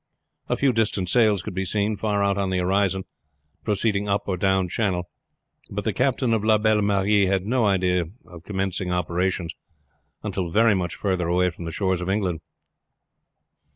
A 0.49 0.57
few 0.57 0.73
distant 0.73 1.09
sails 1.09 1.43
could 1.43 1.53
be 1.53 1.63
seen 1.63 1.95
far 1.95 2.23
out 2.23 2.35
on 2.35 2.49
the 2.49 2.57
horizon 2.57 3.03
proceeding 3.63 4.09
up 4.09 4.27
or 4.27 4.35
down 4.35 4.67
channel; 4.67 5.11
but 5.69 5.83
the 5.83 5.93
captain 5.93 6.33
of 6.33 6.43
La 6.43 6.57
Belle 6.57 6.81
Marie 6.81 7.27
had 7.27 7.45
no 7.45 7.65
idea 7.65 8.05
of 8.25 8.43
commencing 8.43 8.91
operations 8.91 9.53
until 10.23 10.49
very 10.49 10.73
much 10.73 10.95
further 10.95 11.27
away 11.27 11.51
from 11.51 11.65
the 11.65 11.71
shores 11.71 12.01
of 12.01 12.09
England. 12.09 12.39